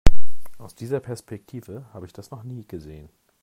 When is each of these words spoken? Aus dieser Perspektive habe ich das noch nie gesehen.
Aus 0.57 0.73
dieser 0.73 0.99
Perspektive 0.99 1.85
habe 1.93 2.07
ich 2.07 2.11
das 2.11 2.31
noch 2.31 2.41
nie 2.41 2.65
gesehen. 2.65 3.07